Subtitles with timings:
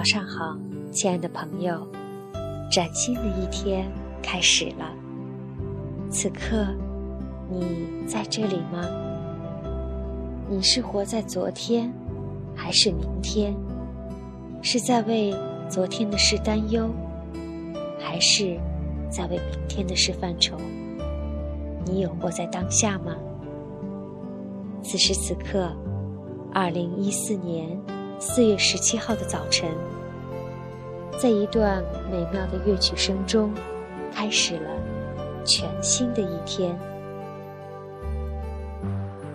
[0.00, 0.56] 早上好
[0.90, 1.86] 亲爱的朋友，
[2.72, 3.86] 崭新的一天
[4.22, 4.90] 开始了。
[6.08, 6.74] 此刻，
[7.50, 8.82] 你在这里吗？
[10.48, 11.92] 你是活在昨天，
[12.56, 13.54] 还是明天？
[14.62, 15.36] 是在为
[15.68, 16.88] 昨天的事担忧，
[17.98, 18.58] 还是
[19.10, 20.56] 在为明天的事犯愁？
[21.84, 23.14] 你有活在当下吗？
[24.82, 25.70] 此时此刻，
[26.54, 27.78] 二零一四年
[28.22, 29.70] 四月十七号的早晨。
[31.18, 31.82] 在一段
[32.12, 33.50] 美妙的乐曲声中，
[34.12, 34.70] 开始了
[35.42, 36.78] 全新的一天。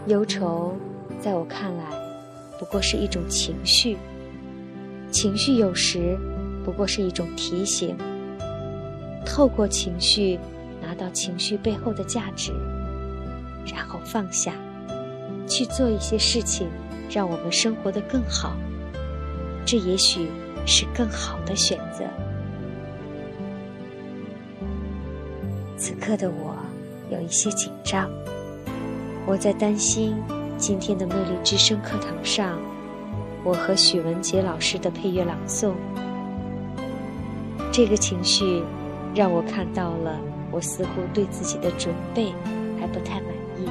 [0.05, 0.75] 忧愁，
[1.19, 1.83] 在我看来，
[2.59, 3.97] 不过是一种情绪。
[5.09, 6.15] 情绪有时
[6.63, 7.97] 不过是一种提醒。
[9.25, 10.39] 透过情绪，
[10.79, 12.53] 拿到情绪背后的价值，
[13.65, 14.53] 然后放下，
[15.47, 16.69] 去做一些事情，
[17.09, 18.55] 让我们生活的更好。
[19.65, 20.29] 这也许。
[20.67, 22.03] 是更好的选择。
[25.77, 26.55] 此刻的我
[27.11, 28.09] 有一些紧张，
[29.27, 30.15] 我在担心
[30.57, 32.57] 今天的魅力之声课堂上，
[33.43, 35.73] 我和许文杰老师的配乐朗诵。
[37.71, 38.63] 这个情绪
[39.13, 42.33] 让我看到了，我似乎对自己的准备
[42.79, 43.69] 还不太满意。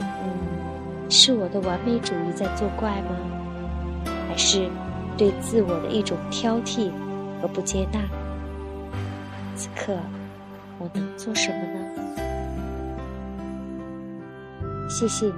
[0.00, 3.10] 嗯，是我的完美主义在作怪吗？
[4.36, 4.68] 还是？
[5.16, 6.90] 对自我的一种挑剔
[7.40, 7.98] 和不接纳，
[9.54, 9.96] 此刻
[10.78, 11.80] 我能做什么呢？
[14.90, 15.32] 谢谢你，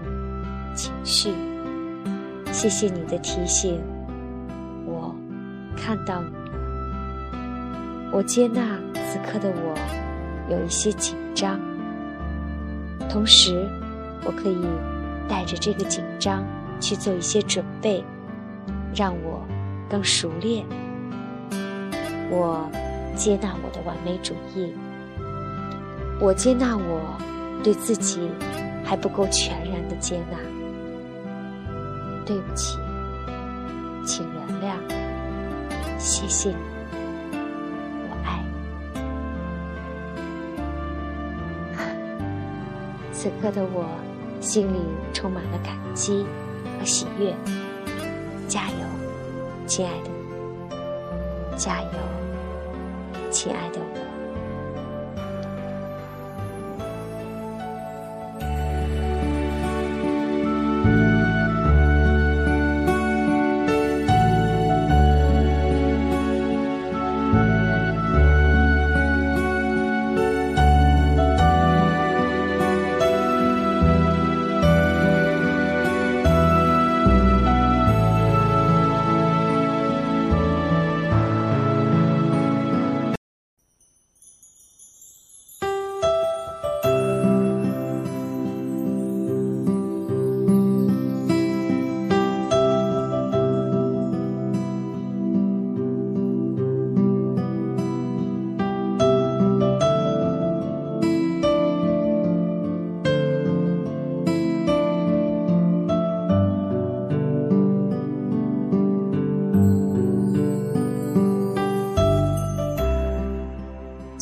[0.74, 1.32] 情绪，
[2.50, 3.80] 谢谢你的提醒，
[4.84, 5.14] 我
[5.76, 9.78] 看到你了，我接纳此刻的我
[10.50, 11.60] 有一些紧张，
[13.08, 13.64] 同时
[14.24, 14.58] 我可以
[15.28, 16.44] 带着这个紧张
[16.80, 18.04] 去做一些准备，
[18.94, 19.42] 让我。
[19.90, 20.66] 更熟练。
[22.30, 22.70] 我
[23.16, 24.74] 接纳我的完美主义，
[26.20, 27.00] 我接纳我
[27.64, 28.30] 对自己
[28.84, 30.36] 还不够全然的接纳。
[32.26, 32.78] 对不起，
[34.04, 34.76] 请原谅，
[35.98, 36.56] 谢谢你，
[38.10, 38.44] 我爱
[38.92, 39.00] 你。
[43.10, 43.88] 此刻的我
[44.42, 44.76] 心里
[45.14, 46.26] 充满了感激
[46.78, 47.34] 和喜悦，
[48.48, 48.76] 加油！
[49.66, 50.10] 亲爱的，
[51.58, 51.88] 加油！
[53.30, 54.07] 亲爱的我。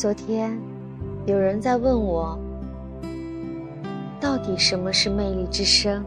[0.07, 0.57] 昨天，
[1.25, 2.39] 有人在问我，
[4.21, 6.01] 到底什么是魅力之声？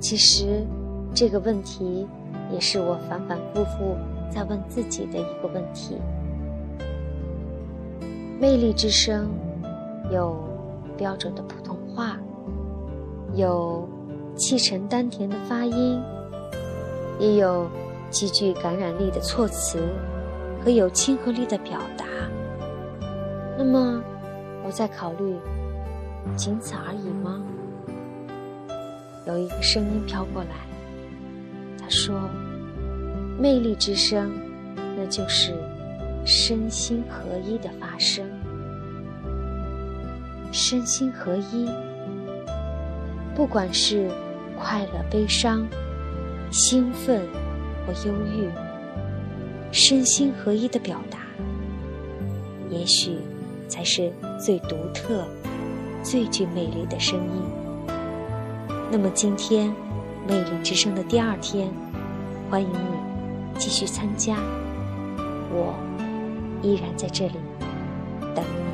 [0.00, 0.66] 其实，
[1.12, 2.08] 这个问题
[2.50, 3.94] 也是我反反复复
[4.30, 5.98] 在问自己的一个问题。
[8.40, 9.28] 魅力之声
[10.10, 10.34] 有
[10.96, 12.16] 标准的普通话，
[13.34, 13.86] 有
[14.34, 16.00] 气沉丹田的发音，
[17.18, 17.68] 也有
[18.08, 19.78] 极具感染力的措辞。
[20.68, 22.04] 和有亲和力的表达。
[23.56, 24.02] 那么，
[24.62, 25.34] 我在考虑，
[26.36, 27.42] 仅此而已吗？
[29.26, 30.50] 有一个声音飘过来，
[31.80, 32.20] 他说
[33.40, 34.30] ：“魅力之声，
[34.94, 35.54] 那就是
[36.26, 38.28] 身心合一的发声。
[40.52, 41.66] 身心合一，
[43.34, 44.10] 不管是
[44.54, 45.66] 快乐、悲伤、
[46.50, 47.22] 兴奋
[47.86, 48.50] 或忧郁。”
[49.70, 51.18] 身心合一的表达，
[52.70, 53.18] 也许
[53.68, 54.12] 才是
[54.44, 55.26] 最独特、
[56.02, 57.42] 最具魅力的声音。
[58.90, 59.72] 那么今天，
[60.26, 61.68] 魅力之声的第二天，
[62.50, 64.36] 欢迎你继续参加，
[65.50, 65.74] 我
[66.62, 67.34] 依然在这里
[68.34, 68.67] 等你。